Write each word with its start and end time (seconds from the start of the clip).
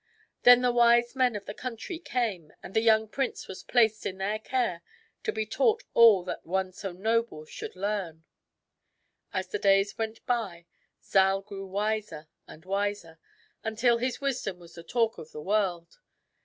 Then 0.41 0.63
the 0.63 0.71
wise 0.71 1.15
men 1.15 1.35
of 1.35 1.45
the 1.45 1.53
country 1.53 1.99
came, 1.99 2.51
and 2.63 2.73
the 2.73 2.81
young 2.81 3.07
prince 3.07 3.47
was 3.47 3.61
placed 3.61 4.03
in 4.03 4.17
their 4.17 4.39
care 4.39 4.81
to 5.21 5.31
be 5.31 5.45
taught 5.45 5.83
all 5.93 6.23
that 6.23 6.43
one 6.43 6.71
so 6.71 6.91
noble 6.91 7.45
should 7.45 7.75
learn. 7.75 8.23
As 9.31 9.49
the 9.49 9.59
days 9.59 9.95
went 9.99 10.25
by, 10.25 10.65
Zal 11.03 11.43
grew 11.43 11.67
wiser 11.67 12.27
and 12.47 12.65
wiser, 12.65 13.19
until 13.63 13.99
his 13.99 14.19
wisdom 14.19 14.57
was 14.57 14.73
the 14.73 14.81
talk 14.81 15.19
of 15.19 15.33
the 15.33 15.39
world. 15.41 15.99